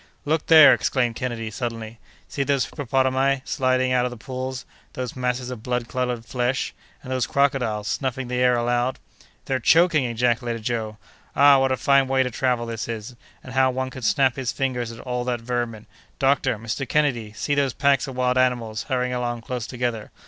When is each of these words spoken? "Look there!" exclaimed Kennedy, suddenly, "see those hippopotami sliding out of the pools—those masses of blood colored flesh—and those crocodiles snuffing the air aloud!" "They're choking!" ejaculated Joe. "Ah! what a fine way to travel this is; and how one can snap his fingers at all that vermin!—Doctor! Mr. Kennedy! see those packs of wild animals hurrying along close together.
"Look 0.25 0.47
there!" 0.47 0.73
exclaimed 0.73 1.13
Kennedy, 1.15 1.51
suddenly, 1.51 1.99
"see 2.27 2.43
those 2.43 2.65
hippopotami 2.65 3.43
sliding 3.45 3.91
out 3.91 4.03
of 4.03 4.09
the 4.09 4.17
pools—those 4.17 5.15
masses 5.15 5.51
of 5.51 5.61
blood 5.61 5.87
colored 5.87 6.25
flesh—and 6.25 7.11
those 7.11 7.27
crocodiles 7.27 7.87
snuffing 7.87 8.27
the 8.27 8.37
air 8.41 8.55
aloud!" 8.55 8.97
"They're 9.45 9.59
choking!" 9.59 10.03
ejaculated 10.05 10.63
Joe. 10.63 10.97
"Ah! 11.35 11.59
what 11.59 11.71
a 11.71 11.77
fine 11.77 12.07
way 12.07 12.23
to 12.23 12.31
travel 12.31 12.65
this 12.65 12.87
is; 12.87 13.15
and 13.43 13.53
how 13.53 13.69
one 13.69 13.91
can 13.91 14.01
snap 14.01 14.37
his 14.37 14.51
fingers 14.51 14.91
at 14.91 14.99
all 15.01 15.23
that 15.25 15.41
vermin!—Doctor! 15.41 16.57
Mr. 16.57 16.89
Kennedy! 16.89 17.31
see 17.33 17.53
those 17.53 17.73
packs 17.73 18.07
of 18.07 18.15
wild 18.15 18.39
animals 18.39 18.85
hurrying 18.89 19.13
along 19.13 19.41
close 19.41 19.67
together. 19.67 20.09